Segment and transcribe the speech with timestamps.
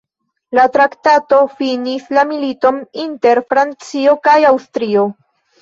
[0.59, 5.07] La traktato finis la militon inter Francio kaj Aŭstrio.